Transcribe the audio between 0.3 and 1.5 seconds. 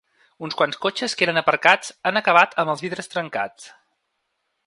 Uns quants cotxes que eren